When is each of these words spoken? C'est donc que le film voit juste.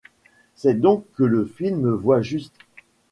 C'est 0.55 0.81
donc 0.81 1.05
que 1.15 1.23
le 1.23 1.45
film 1.45 1.91
voit 1.91 2.23
juste. 2.23 2.55